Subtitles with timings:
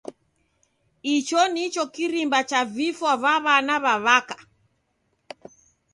[1.15, 4.37] Icho nicho kirimba cha vifwa va w'ana w'a'waka.